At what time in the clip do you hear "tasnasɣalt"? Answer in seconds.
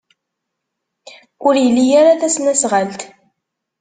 2.19-3.01